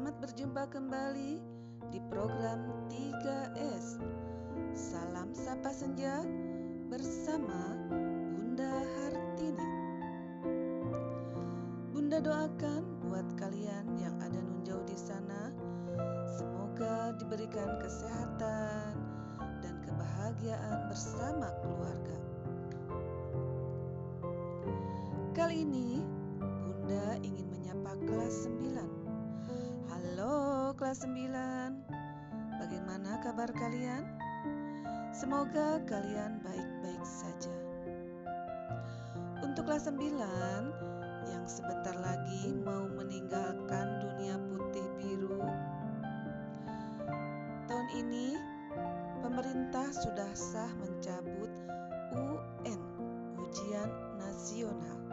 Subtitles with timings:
[0.00, 1.32] Selamat berjumpa kembali
[1.92, 4.00] di program 3S.
[4.72, 6.24] Salam Sapa Senja
[6.88, 7.76] bersama
[8.32, 9.68] Bunda Hartini.
[11.92, 12.69] Bunda doakan
[35.20, 37.52] Semoga kalian baik-baik saja.
[39.44, 40.16] Untuk kelas 9
[41.28, 45.44] yang sebentar lagi mau meninggalkan dunia putih biru
[47.68, 48.32] Tahun ini
[49.20, 51.52] pemerintah sudah sah mencabut
[52.16, 52.80] UN
[53.44, 55.04] Ujian Nasional.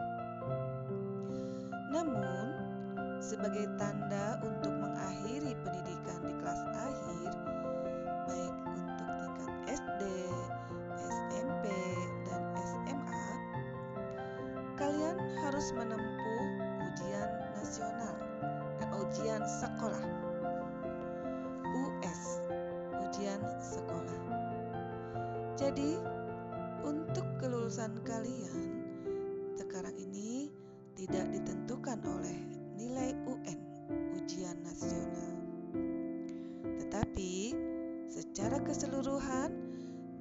[1.92, 2.56] Namun
[3.20, 4.57] sebagai tanda untuk
[25.58, 25.98] Jadi,
[26.86, 28.78] untuk kelulusan kalian
[29.58, 30.54] sekarang ini
[30.94, 32.38] tidak ditentukan oleh
[32.78, 33.58] nilai UN
[34.14, 35.34] ujian nasional.
[36.62, 37.58] Tetapi
[38.06, 39.50] secara keseluruhan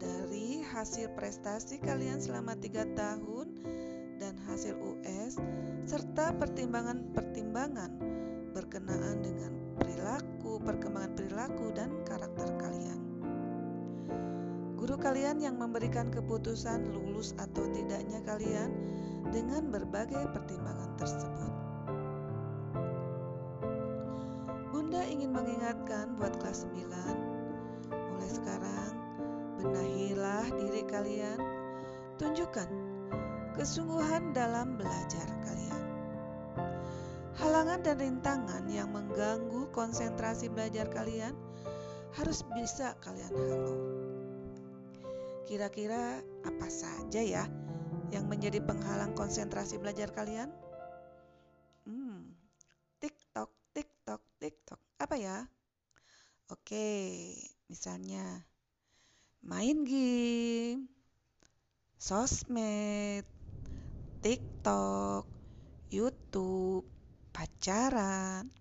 [0.02, 3.62] dari hasil prestasi kalian selama tiga tahun
[4.18, 5.38] dan hasil US
[5.86, 7.94] serta pertimbangan-pertimbangan
[8.58, 13.07] berkenaan dengan perilaku, perkembangan perilaku dan karakter kalian.
[14.78, 18.70] Guru kalian yang memberikan keputusan lulus atau tidaknya kalian
[19.34, 21.54] dengan berbagai pertimbangan tersebut.
[24.70, 26.94] Bunda ingin mengingatkan buat kelas 9,
[27.90, 28.94] mulai sekarang
[29.58, 31.42] benahilah diri kalian,
[32.22, 32.70] tunjukkan
[33.58, 35.84] kesungguhan dalam belajar kalian.
[37.42, 41.34] Halangan dan rintangan yang mengganggu konsentrasi belajar kalian
[42.14, 43.97] harus bisa kalian halau.
[45.48, 47.48] Kira-kira apa saja ya
[48.12, 50.52] yang menjadi penghalang konsentrasi belajar kalian?
[51.88, 52.36] Hmm,
[53.00, 54.82] TikTok, TikTok, TikTok.
[55.00, 55.48] Apa ya?
[56.52, 57.32] Oke,
[57.72, 58.44] misalnya
[59.40, 60.92] main game,
[61.96, 63.24] sosmed,
[64.20, 65.24] TikTok,
[65.88, 66.84] YouTube,
[67.32, 68.52] pacaran.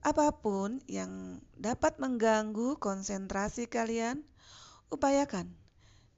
[0.00, 4.24] Apa pun yang dapat mengganggu konsentrasi kalian,
[4.88, 5.52] upayakan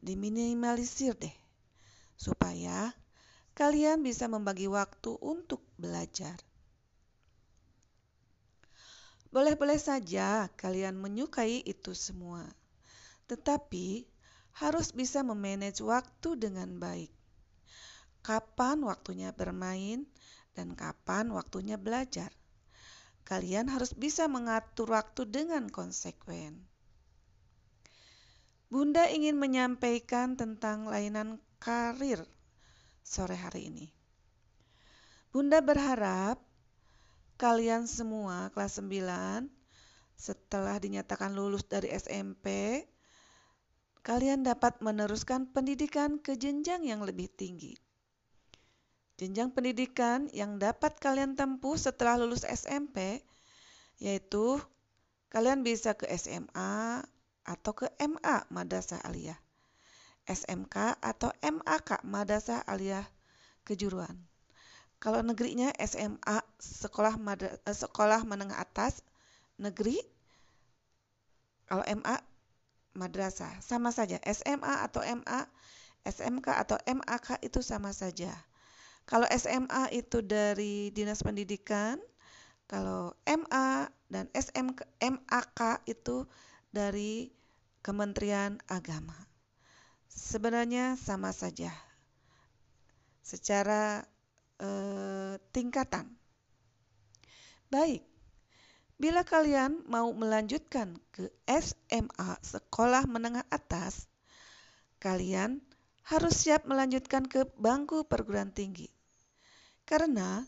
[0.01, 1.35] diminimalisir deh
[2.15, 2.95] supaya
[3.59, 6.39] kalian bisa membagi waktu untuk belajar.
[9.31, 12.43] Boleh-boleh saja kalian menyukai itu semua,
[13.31, 14.07] tetapi
[14.59, 17.15] harus bisa memanage waktu dengan baik.
[18.27, 20.05] Kapan waktunya bermain
[20.55, 22.35] dan kapan waktunya belajar.
[23.23, 26.70] Kalian harus bisa mengatur waktu dengan konsekuen.
[28.71, 32.23] Bunda ingin menyampaikan tentang layanan karir
[33.03, 33.91] sore hari ini.
[35.35, 36.39] Bunda berharap
[37.35, 39.51] kalian semua kelas 9
[40.15, 42.47] setelah dinyatakan lulus dari SMP,
[44.07, 47.75] kalian dapat meneruskan pendidikan ke jenjang yang lebih tinggi.
[49.19, 53.19] Jenjang pendidikan yang dapat kalian tempuh setelah lulus SMP
[53.99, 54.63] yaitu
[55.29, 57.03] kalian bisa ke SMA
[57.45, 59.39] atau ke MA Madrasah Aliyah.
[60.29, 63.07] SMK atau MAK Madrasah Aliyah
[63.67, 64.15] Kejuruan.
[65.01, 69.01] Kalau negerinya SMA sekolah madra, eh, sekolah menengah atas
[69.57, 69.97] negeri.
[71.65, 72.21] Kalau MA
[72.93, 74.21] madrasah sama saja.
[74.27, 75.49] SMA atau MA,
[76.05, 78.29] SMK atau MAK itu sama saja.
[79.09, 81.97] Kalau SMA itu dari Dinas Pendidikan,
[82.69, 86.29] kalau MA dan SMK MAK itu
[86.71, 87.33] dari
[87.81, 89.17] Kementerian Agama.
[90.07, 91.73] Sebenarnya sama saja.
[93.25, 94.05] Secara
[94.61, 96.13] eh, tingkatan.
[97.73, 98.05] Baik.
[99.01, 104.05] Bila kalian mau melanjutkan ke SMA, sekolah menengah atas,
[105.01, 105.65] kalian
[106.05, 108.93] harus siap melanjutkan ke bangku perguruan tinggi.
[109.89, 110.45] Karena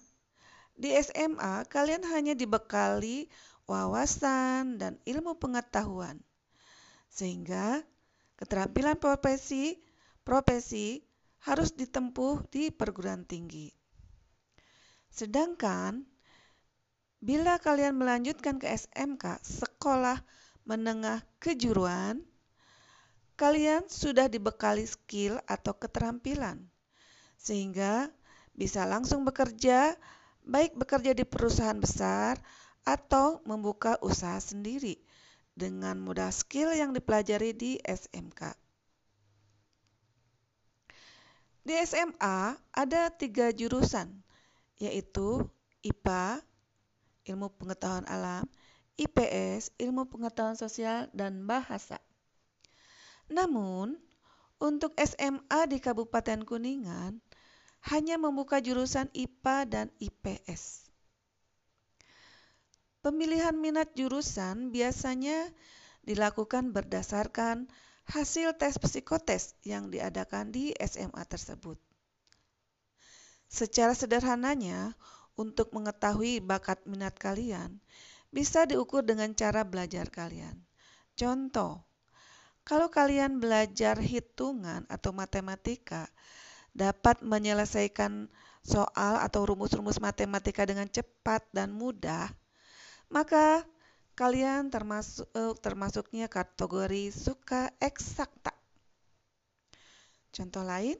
[0.76, 3.30] di SMA kalian hanya dibekali
[3.64, 6.20] wawasan dan ilmu pengetahuan.
[7.12, 7.84] Sehingga
[8.40, 9.76] keterampilan profesi
[10.24, 11.04] profesi
[11.44, 13.68] harus ditempuh di perguruan tinggi.
[15.12, 16.08] Sedangkan
[17.22, 20.18] Bila kalian melanjutkan ke SMK, sekolah
[20.66, 22.18] menengah kejuruan,
[23.38, 26.66] kalian sudah dibekali skill atau keterampilan,
[27.38, 28.10] sehingga
[28.58, 29.94] bisa langsung bekerja,
[30.42, 32.42] baik bekerja di perusahaan besar
[32.82, 34.98] atau membuka usaha sendiri
[35.52, 38.56] dengan modal skill yang dipelajari di SMK.
[41.62, 44.10] Di SMA ada tiga jurusan,
[44.82, 45.46] yaitu
[45.86, 46.42] IPA,
[47.30, 48.50] ilmu pengetahuan alam,
[48.98, 52.02] IPS, ilmu pengetahuan sosial, dan bahasa.
[53.30, 53.94] Namun,
[54.58, 57.22] untuk SMA di Kabupaten Kuningan
[57.90, 60.81] hanya membuka jurusan IPA dan IPS.
[63.02, 65.50] Pemilihan minat jurusan biasanya
[66.06, 67.66] dilakukan berdasarkan
[68.06, 71.78] hasil tes psikotes yang diadakan di SMA tersebut.
[73.50, 74.94] Secara sederhananya,
[75.34, 77.80] untuk mengetahui bakat minat kalian,
[78.30, 80.56] bisa diukur dengan cara belajar kalian.
[81.18, 81.84] Contoh,
[82.62, 86.08] kalau kalian belajar hitungan atau matematika,
[86.72, 88.30] dapat menyelesaikan
[88.64, 92.32] soal atau rumus-rumus matematika dengan cepat dan mudah,
[93.12, 93.60] maka
[94.16, 98.56] kalian termasuk uh, termasuknya kategori suka eksakta.
[100.32, 100.96] Contoh lain,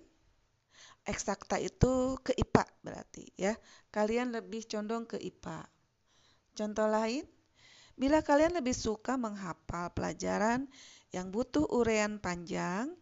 [1.09, 3.56] eksakta itu ke IPA berarti ya.
[3.88, 5.64] Kalian lebih condong ke IPA.
[6.53, 7.25] Contoh lain,
[7.97, 10.69] bila kalian lebih suka menghafal pelajaran
[11.17, 12.93] yang butuh urean panjang,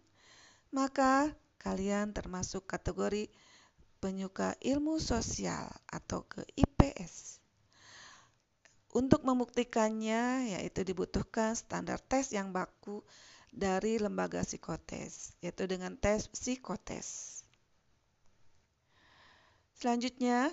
[0.70, 3.26] maka kalian termasuk kategori
[3.98, 7.39] penyuka ilmu sosial atau ke IPS.
[8.90, 13.06] Untuk membuktikannya, yaitu dibutuhkan standar tes yang baku
[13.54, 17.40] dari lembaga psikotes, yaitu dengan tes psikotes.
[19.78, 20.50] Selanjutnya,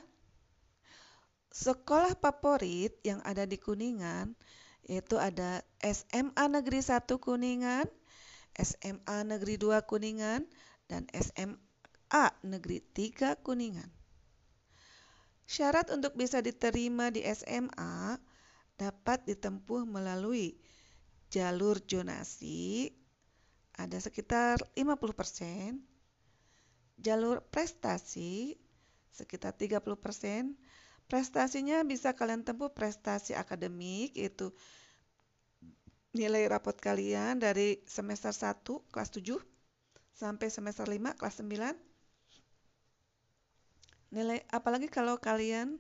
[1.50, 4.38] sekolah favorit yang ada di Kuningan,
[4.86, 7.90] yaitu ada SMA Negeri 1 Kuningan,
[8.54, 10.46] SMA Negeri 2 Kuningan,
[10.86, 13.97] dan SMA Negeri 3 Kuningan.
[15.48, 18.20] Syarat untuk bisa diterima di SMA
[18.76, 20.60] dapat ditempuh melalui
[21.32, 22.92] jalur jonasi
[23.80, 25.80] ada sekitar 50%,
[27.00, 28.60] jalur prestasi
[29.16, 29.80] sekitar 30%,
[31.08, 34.52] prestasinya bisa kalian tempuh prestasi akademik itu
[36.12, 39.40] nilai rapot kalian dari semester 1 kelas 7
[40.18, 41.87] sampai semester 5 kelas 9
[44.12, 45.80] nilai apalagi kalau kalian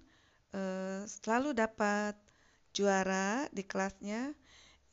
[0.55, 2.15] eh, selalu dapat
[2.75, 4.35] juara di kelasnya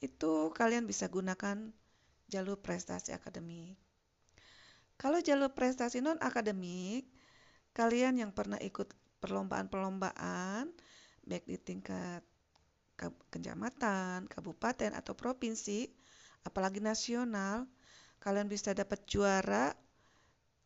[0.00, 1.72] itu kalian bisa gunakan
[2.28, 3.76] jalur prestasi akademik.
[4.94, 7.10] Kalau jalur prestasi non akademik,
[7.74, 10.70] kalian yang pernah ikut perlombaan-perlombaan
[11.24, 12.22] baik di tingkat
[13.32, 15.88] kecamatan, kabupaten atau provinsi,
[16.46, 17.66] apalagi nasional,
[18.22, 19.74] kalian bisa dapat juara,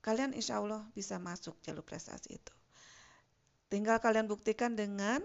[0.04, 2.57] kalian insya Allah bisa masuk jalur prestasi itu.
[3.68, 5.20] Tinggal kalian buktikan dengan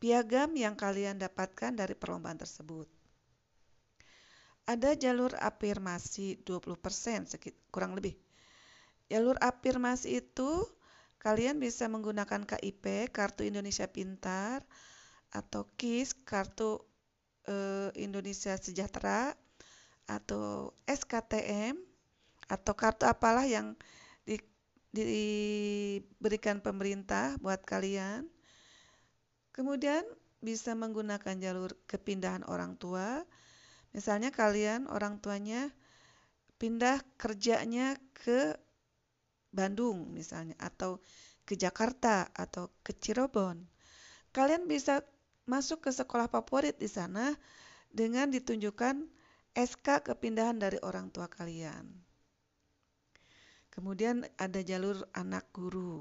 [0.00, 2.88] piagam yang kalian dapatkan dari perlombaan tersebut.
[4.66, 7.38] Ada jalur afirmasi 20%,
[7.70, 8.18] kurang lebih.
[9.06, 10.66] Jalur afirmasi itu
[11.22, 14.66] kalian bisa menggunakan KIP, Kartu Indonesia Pintar,
[15.30, 16.82] atau KIS, Kartu
[17.46, 17.54] e,
[17.94, 19.38] Indonesia Sejahtera,
[20.10, 21.78] atau SKTM,
[22.46, 23.74] atau kartu apalah yang
[24.96, 28.24] diberikan pemerintah buat kalian.
[29.52, 30.00] Kemudian
[30.40, 33.20] bisa menggunakan jalur kepindahan orang tua.
[33.92, 35.68] Misalnya kalian orang tuanya
[36.56, 38.56] pindah kerjanya ke
[39.52, 41.00] Bandung misalnya atau
[41.48, 43.64] ke Jakarta atau ke Cirebon.
[44.32, 45.00] Kalian bisa
[45.48, 47.32] masuk ke sekolah favorit di sana
[47.88, 49.08] dengan ditunjukkan
[49.56, 52.05] SK kepindahan dari orang tua kalian.
[53.76, 56.00] Kemudian ada jalur anak guru.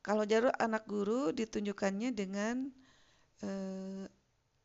[0.00, 2.72] Kalau jalur anak guru ditunjukkannya dengan
[3.44, 4.08] eh,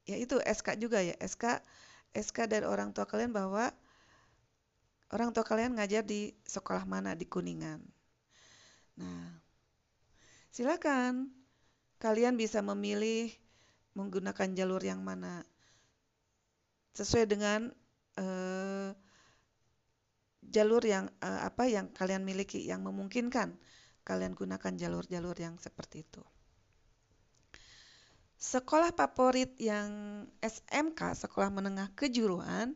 [0.08, 1.60] yaitu SK juga ya, SK
[2.16, 3.68] SK dari orang tua kalian bahwa
[5.12, 7.84] orang tua kalian ngajar di sekolah mana di Kuningan.
[9.04, 9.44] Nah,
[10.56, 11.36] silakan
[12.00, 13.28] kalian bisa memilih
[13.92, 15.44] menggunakan jalur yang mana
[16.96, 17.75] sesuai dengan
[18.16, 18.96] eh,
[20.50, 23.56] jalur yang uh, apa yang kalian miliki yang memungkinkan
[24.04, 26.24] kalian gunakan jalur-jalur yang seperti itu.
[28.44, 29.88] Sekolah favorit yang
[30.44, 32.76] SMK, Sekolah Menengah Kejuruan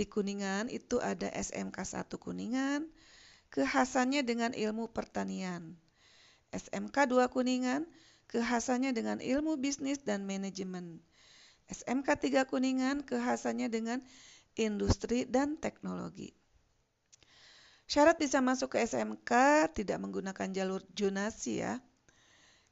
[0.00, 2.88] di Kuningan itu ada SMK 1 Kuningan,
[3.52, 5.76] kekhasannya dengan ilmu pertanian.
[6.56, 7.84] SMK 2 Kuningan,
[8.32, 11.04] kekhasannya dengan ilmu bisnis dan manajemen.
[11.68, 14.00] SMK 3 Kuningan kekhasannya dengan
[14.56, 16.32] industri dan teknologi.
[17.84, 19.30] Syarat bisa masuk ke SMK
[19.76, 21.84] tidak menggunakan jalur jonasi ya.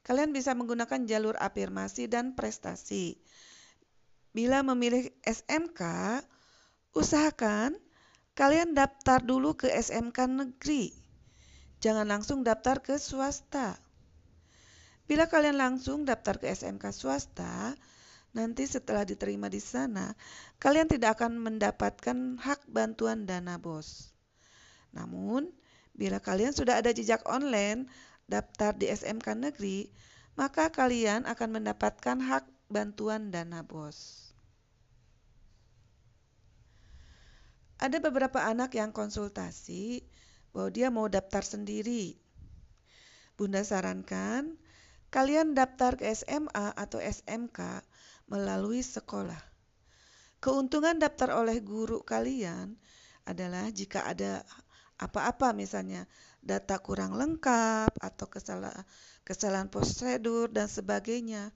[0.03, 3.15] Kalian bisa menggunakan jalur afirmasi dan prestasi.
[4.33, 5.81] Bila memilih SMK,
[6.97, 7.77] usahakan
[8.33, 10.91] kalian daftar dulu ke SMK negeri.
[11.79, 13.77] Jangan langsung daftar ke swasta.
[15.03, 17.75] Bila kalian langsung daftar ke SMK swasta,
[18.33, 20.15] nanti setelah diterima di sana,
[20.57, 24.12] kalian tidak akan mendapatkan hak bantuan dana BOS.
[24.93, 25.49] Namun,
[25.93, 27.89] bila kalian sudah ada jejak online
[28.29, 29.89] daftar di SMK negeri,
[30.33, 34.31] maka kalian akan mendapatkan hak bantuan dana BOS.
[37.83, 40.07] Ada beberapa anak yang konsultasi
[40.55, 42.15] bahwa dia mau daftar sendiri.
[43.35, 44.55] Bunda sarankan
[45.11, 47.83] kalian daftar ke SMA atau SMK
[48.31, 49.41] melalui sekolah.
[50.39, 52.77] Keuntungan daftar oleh guru kalian
[53.27, 54.47] adalah jika ada
[55.01, 56.05] apa-apa misalnya
[56.43, 58.83] data kurang lengkap atau kesalahan,
[59.23, 61.55] kesalahan prosedur dan sebagainya,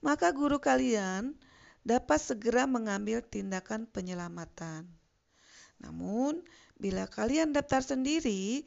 [0.00, 1.36] maka guru kalian
[1.84, 4.86] dapat segera mengambil tindakan penyelamatan.
[5.82, 6.42] Namun,
[6.78, 8.66] bila kalian daftar sendiri,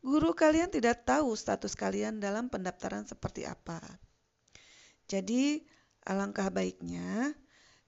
[0.00, 3.80] guru kalian tidak tahu status kalian dalam pendaftaran seperti apa.
[5.08, 5.60] Jadi,
[6.04, 7.36] alangkah baiknya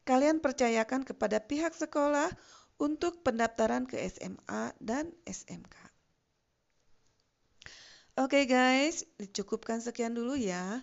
[0.06, 2.30] kalian percayakan kepada pihak sekolah
[2.76, 5.76] untuk pendaftaran ke SMA dan SMK.
[8.16, 10.80] Oke okay guys, dicukupkan sekian dulu ya.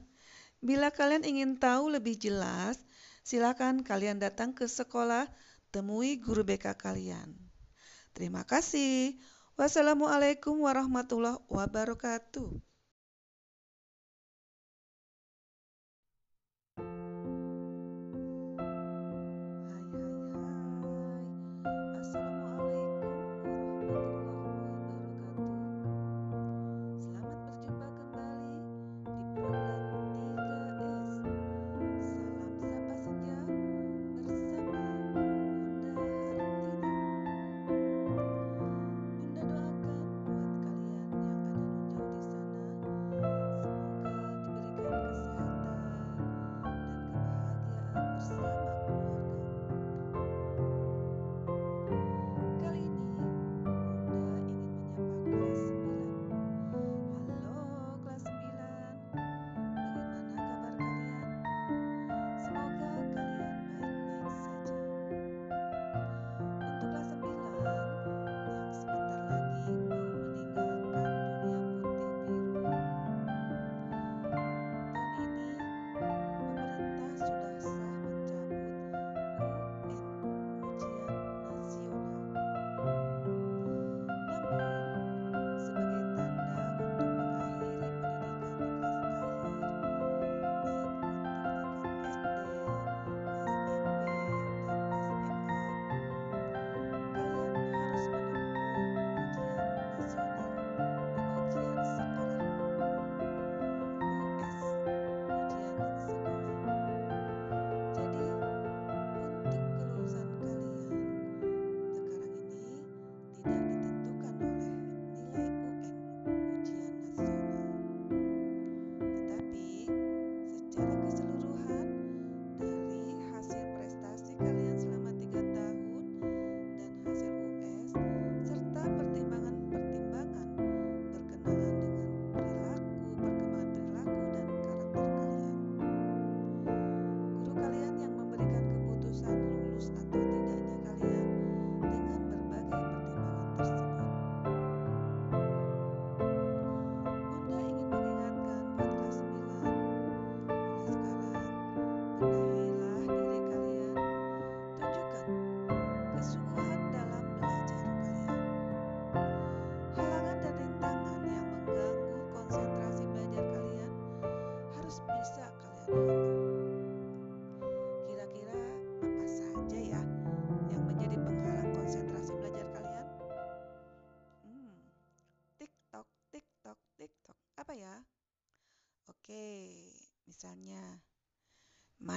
[0.62, 2.78] Bila kalian ingin tahu lebih jelas,
[3.26, 5.26] silakan kalian datang ke sekolah,
[5.74, 7.34] temui guru BK kalian.
[8.14, 9.18] Terima kasih.
[9.58, 12.73] Wassalamualaikum warahmatullahi wabarakatuh.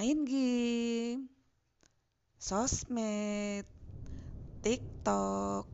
[0.07, 1.27] Main game,
[2.39, 3.67] sosmed,
[4.63, 5.67] TikTok,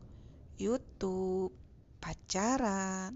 [0.57, 1.53] YouTube,
[2.01, 3.13] pacaran.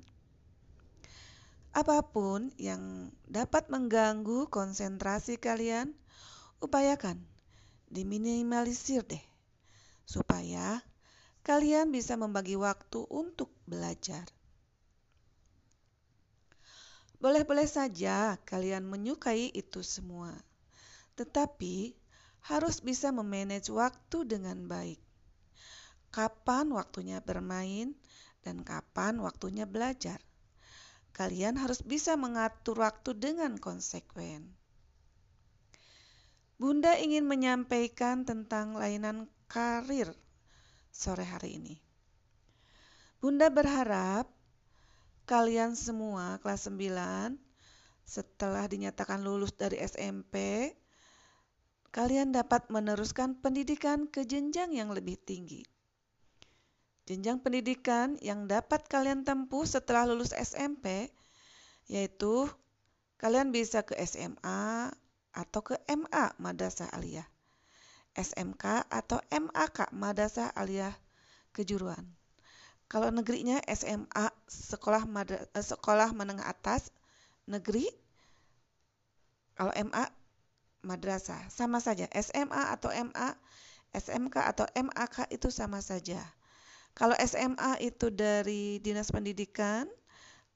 [1.73, 5.89] Apa pun yang dapat mengganggu konsentrasi kalian,
[6.61, 7.17] upayakan
[7.89, 9.25] diminimalisir deh,
[10.05, 10.85] supaya
[11.41, 14.29] kalian bisa membagi waktu untuk belajar.
[17.17, 20.37] Boleh-boleh saja kalian menyukai itu semua,
[21.17, 21.97] tetapi
[22.45, 25.01] harus bisa memanage waktu dengan baik.
[26.13, 27.97] Kapan waktunya bermain
[28.45, 30.23] dan kapan waktunya belajar.
[31.11, 34.47] Kalian harus bisa mengatur waktu dengan konsekuen.
[36.57, 40.13] Bunda ingin menyampaikan tentang layanan karir
[40.93, 41.75] sore hari ini.
[43.17, 44.29] Bunda berharap
[45.25, 47.37] kalian semua kelas 9
[48.07, 50.71] setelah dinyatakan lulus dari SMP,
[51.97, 55.65] kalian dapat meneruskan pendidikan ke jenjang yang lebih tinggi.
[57.09, 61.09] Jenjang pendidikan yang dapat kalian tempuh setelah lulus SMP
[61.89, 62.45] yaitu
[63.17, 64.93] kalian bisa ke SMA
[65.33, 67.25] atau ke MA Madrasah Aliyah.
[68.13, 70.93] SMK atau MAK Madrasah Aliyah
[71.49, 72.05] Kejuruan.
[72.85, 75.01] Kalau negerinya SMA sekolah
[75.33, 76.93] eh, sekolah menengah atas
[77.49, 77.89] negeri.
[79.57, 80.16] Kalau MA
[80.83, 82.05] madrasah sama saja.
[82.13, 83.29] SMA atau MA,
[83.93, 86.19] SMK atau MAK itu sama saja.
[86.97, 89.85] Kalau SMA itu dari Dinas Pendidikan,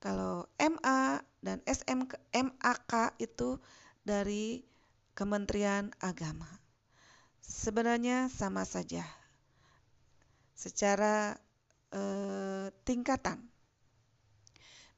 [0.02, 3.62] kalau MA dan SMK, MAK itu
[4.02, 4.66] dari
[5.14, 6.50] Kementerian Agama.
[7.46, 9.06] Sebenarnya sama saja
[10.58, 11.38] secara
[11.94, 13.42] eh, tingkatan.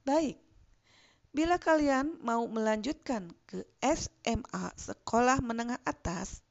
[0.03, 0.35] Baik,
[1.33, 6.45] bila kalian mau melanjutkan ke SMA sekolah menengah atas,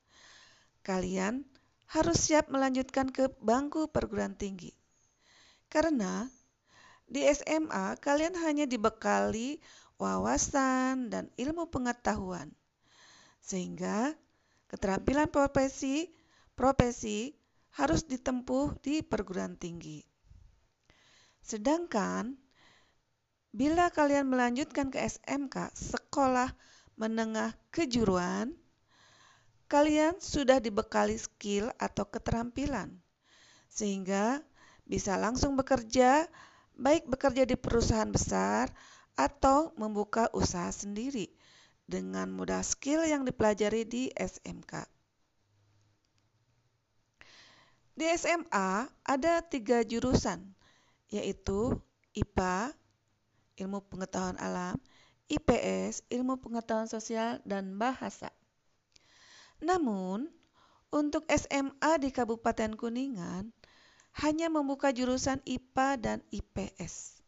[0.83, 1.47] kalian
[1.87, 4.75] harus siap melanjutkan ke bangku perguruan tinggi.
[5.71, 6.27] Karena
[7.07, 9.63] di SMA kalian hanya dibekali
[10.03, 12.51] wawasan dan ilmu pengetahuan.
[13.39, 14.11] Sehingga
[14.67, 16.11] keterampilan profesi
[16.59, 17.31] profesi
[17.79, 20.03] harus ditempuh di perguruan tinggi.
[21.39, 22.42] Sedangkan
[23.53, 26.49] bila kalian melanjutkan ke SMK, sekolah
[26.97, 28.57] menengah kejuruan,
[29.69, 32.97] kalian sudah dibekali skill atau keterampilan.
[33.69, 34.41] Sehingga
[34.89, 36.25] bisa langsung bekerja,
[36.77, 38.73] baik bekerja di perusahaan besar
[39.17, 41.29] atau membuka usaha sendiri
[41.85, 44.89] dengan mudah skill yang dipelajari di SMK.
[47.93, 50.41] Di SMA ada tiga jurusan,
[51.13, 51.77] yaitu
[52.17, 52.73] IPA,
[53.59, 54.77] ilmu pengetahuan alam,
[55.29, 58.29] IPS, ilmu pengetahuan sosial, dan bahasa.
[59.63, 60.29] Namun,
[60.93, 63.49] untuk SMA di Kabupaten Kuningan,
[64.21, 67.25] hanya membuka jurusan IPA dan IPS.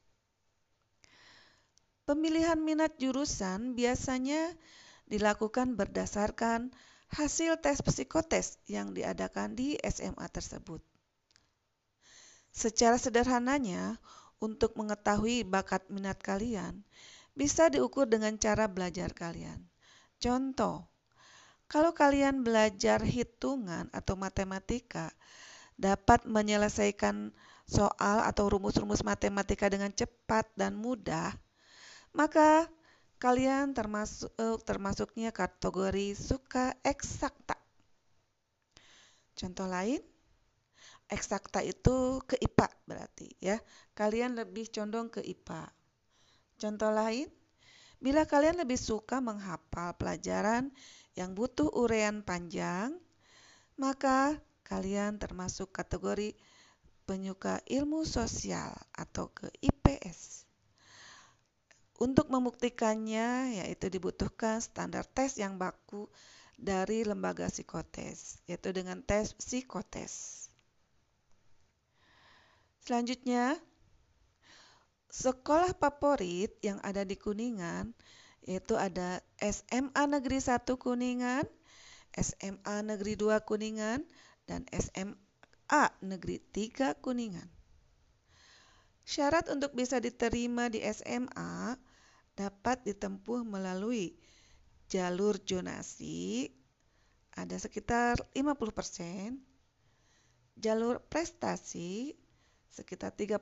[2.04, 4.52] Pemilihan minat jurusan biasanya
[5.08, 6.68] dilakukan berdasarkan
[7.08, 10.84] hasil tes psikotes yang diadakan di SMA tersebut.
[12.52, 13.96] Secara sederhananya,
[14.40, 16.82] untuk mengetahui bakat minat kalian,
[17.34, 19.58] bisa diukur dengan cara belajar kalian.
[20.22, 20.86] Contoh,
[21.66, 25.10] kalau kalian belajar hitungan atau matematika,
[25.74, 27.34] dapat menyelesaikan
[27.66, 31.34] soal atau rumus-rumus matematika dengan cepat dan mudah,
[32.14, 32.70] maka
[33.18, 37.58] kalian termasuk eh, termasuknya kategori suka eksakta.
[39.34, 39.98] Contoh lain,
[41.08, 43.60] eksakta itu ke IPA berarti ya.
[43.92, 45.68] Kalian lebih condong ke IPA.
[46.58, 47.28] Contoh lain,
[47.98, 50.68] bila kalian lebih suka menghafal pelajaran
[51.16, 52.94] yang butuh urean panjang,
[53.80, 56.36] maka kalian termasuk kategori
[57.04, 60.48] penyuka ilmu sosial atau ke IPS.
[62.00, 66.10] Untuk membuktikannya, yaitu dibutuhkan standar tes yang baku
[66.58, 70.48] dari lembaga psikotes, yaitu dengan tes psikotes.
[72.84, 73.56] Selanjutnya,
[75.08, 77.96] sekolah favorit yang ada di Kuningan,
[78.44, 81.48] yaitu ada SMA Negeri 1 Kuningan,
[82.12, 84.04] SMA Negeri 2 Kuningan,
[84.44, 87.48] dan SMA Negeri 3 Kuningan.
[89.08, 91.80] Syarat untuk bisa diterima di SMA
[92.36, 94.12] dapat ditempuh melalui
[94.92, 96.52] jalur jonasi
[97.32, 99.40] ada sekitar 50%,
[100.60, 102.12] jalur prestasi
[102.74, 103.38] sekitar 30%,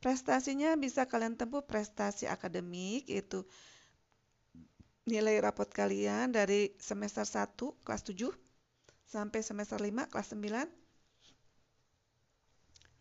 [0.00, 3.44] prestasinya bisa kalian tempuh prestasi akademik yaitu
[5.04, 8.32] nilai rapot kalian dari semester 1 kelas 7
[9.08, 10.88] sampai semester 5 kelas 9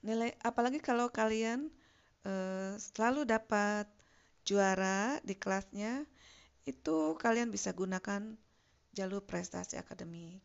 [0.07, 1.67] nilai apalagi kalau kalian
[2.23, 2.31] e,
[2.79, 3.87] selalu dapat
[4.47, 6.07] juara di kelasnya,
[6.63, 8.39] itu kalian bisa gunakan
[8.95, 10.39] jalur prestasi akademik.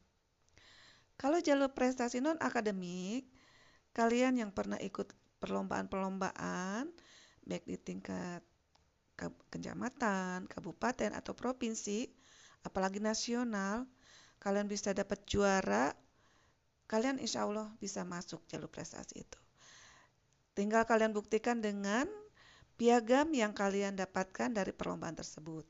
[1.15, 3.31] Kalau jalur prestasi non akademik,
[3.93, 6.89] kalian yang pernah ikut perlombaan-perlombaan
[7.43, 8.43] baik di tingkat
[9.51, 12.11] kecamatan, kabupaten atau provinsi,
[12.67, 13.87] apalagi nasional,
[14.43, 15.95] kalian bisa dapat juara,
[16.91, 19.41] kalian insya Allah bisa masuk jalur prestasi itu.
[20.53, 22.05] Tinggal kalian buktikan dengan
[22.75, 25.65] piagam yang kalian dapatkan dari perlombaan tersebut.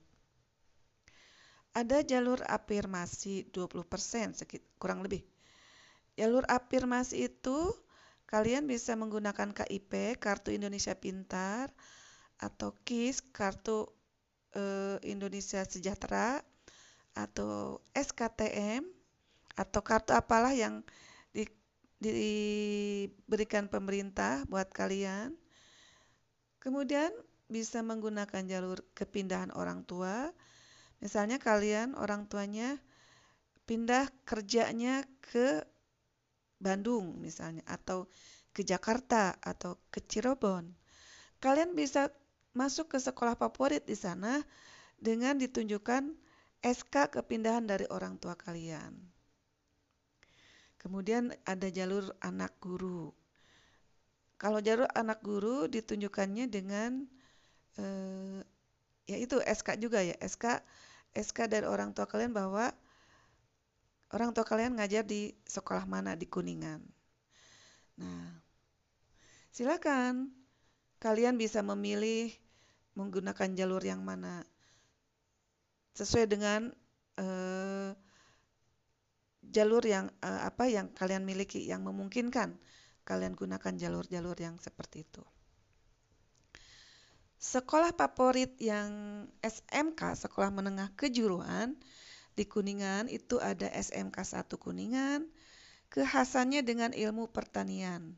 [1.72, 4.44] Ada jalur afirmasi 20%,
[4.76, 5.24] kurang lebih.
[6.20, 7.72] Jalur afirmasi itu
[8.33, 11.68] kalian bisa menggunakan KIP, Kartu Indonesia Pintar,
[12.40, 13.92] atau KIS, Kartu
[14.57, 16.40] e, Indonesia Sejahtera,
[17.12, 18.88] atau SKTM,
[19.53, 20.81] atau kartu apalah yang
[21.37, 21.45] di,
[22.01, 25.37] diberikan pemerintah buat kalian.
[26.57, 27.12] Kemudian
[27.53, 30.33] bisa menggunakan jalur kepindahan orang tua.
[31.05, 32.81] Misalnya kalian orang tuanya
[33.68, 35.68] pindah kerjanya ke
[36.62, 38.07] Bandung misalnya atau
[38.55, 40.70] ke Jakarta atau ke Cirebon.
[41.42, 42.14] Kalian bisa
[42.55, 44.38] masuk ke sekolah favorit di sana
[45.03, 46.14] dengan ditunjukkan
[46.62, 48.94] SK kepindahan dari orang tua kalian.
[50.79, 53.11] Kemudian ada jalur anak guru.
[54.38, 57.07] Kalau jalur anak guru ditunjukkannya dengan
[57.79, 58.42] eh,
[59.11, 60.62] yaitu SK juga ya, SK
[61.12, 62.70] SK dari orang tua kalian bahwa
[64.12, 66.81] orang tua kalian ngajar di sekolah mana di Kuningan.
[68.01, 68.29] Nah,
[69.53, 70.33] silakan
[71.01, 72.31] kalian bisa memilih
[72.92, 74.44] menggunakan jalur yang mana
[75.96, 76.72] sesuai dengan
[77.16, 77.90] eh,
[79.48, 82.57] jalur yang eh, apa yang kalian miliki yang memungkinkan
[83.03, 85.25] kalian gunakan jalur-jalur yang seperti itu.
[87.42, 91.75] Sekolah favorit yang SMK, Sekolah Menengah Kejuruan
[92.33, 95.29] di Kuningan itu ada SMK 1 Kuningan,
[95.92, 98.16] kekhasannya dengan ilmu pertanian.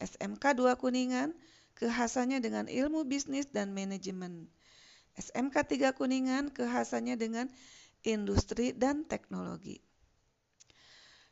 [0.00, 1.32] SMK 2 Kuningan,
[1.76, 4.48] kekhasannya dengan ilmu bisnis dan manajemen.
[5.16, 7.48] SMK 3 Kuningan, kekhasannya dengan
[8.04, 9.80] industri dan teknologi.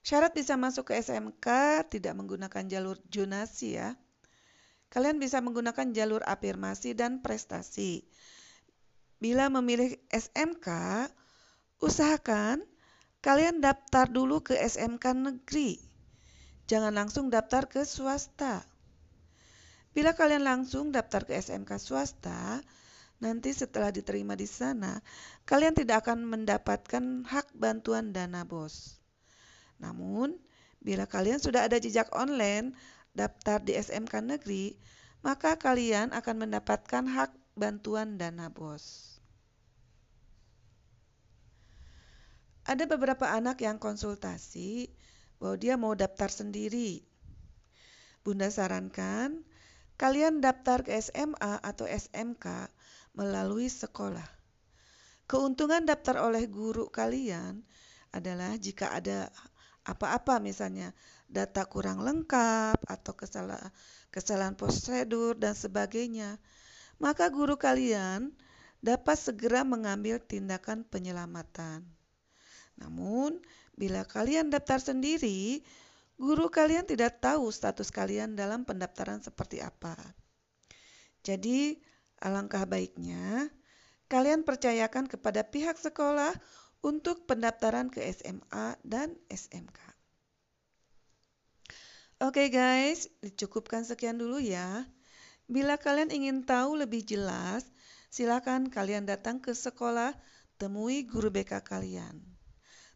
[0.00, 1.46] Syarat bisa masuk ke SMK
[1.92, 3.92] tidak menggunakan jalur jonasi ya.
[4.88, 8.08] Kalian bisa menggunakan jalur afirmasi dan prestasi.
[9.20, 10.68] Bila memilih SMK,
[11.78, 12.62] usahakan
[13.22, 15.78] kalian daftar dulu ke SMK negeri.
[16.68, 18.66] Jangan langsung daftar ke swasta.
[19.96, 22.60] Bila kalian langsung daftar ke SMK swasta,
[23.18, 25.02] nanti setelah diterima di sana,
[25.48, 29.00] kalian tidak akan mendapatkan hak bantuan dana BOS.
[29.82, 30.38] Namun,
[30.78, 32.76] bila kalian sudah ada jejak online
[33.16, 34.78] daftar di SMK negeri,
[35.26, 39.17] maka kalian akan mendapatkan hak bantuan dana BOS.
[42.68, 44.92] Ada beberapa anak yang konsultasi
[45.40, 47.00] bahwa dia mau daftar sendiri.
[48.20, 49.40] Bunda sarankan
[49.96, 52.68] kalian daftar ke SMA atau SMK
[53.16, 54.28] melalui sekolah.
[55.24, 57.64] Keuntungan daftar oleh guru kalian
[58.12, 59.32] adalah jika ada
[59.88, 60.92] apa-apa misalnya
[61.24, 63.72] data kurang lengkap atau kesalahan
[64.12, 66.36] kesalahan prosedur dan sebagainya,
[67.00, 68.28] maka guru kalian
[68.84, 71.97] dapat segera mengambil tindakan penyelamatan.
[72.78, 73.42] Namun,
[73.74, 75.62] bila kalian daftar sendiri,
[76.18, 79.94] guru kalian tidak tahu status kalian dalam pendaftaran seperti apa.
[81.26, 81.78] Jadi,
[82.22, 83.50] alangkah baiknya
[84.08, 86.32] kalian percayakan kepada pihak sekolah
[86.80, 89.78] untuk pendaftaran ke SMA dan SMK.
[92.18, 94.82] Oke okay guys, dicukupkan sekian dulu ya.
[95.46, 97.62] Bila kalian ingin tahu lebih jelas,
[98.10, 100.18] silakan kalian datang ke sekolah,
[100.58, 102.37] temui guru BK kalian.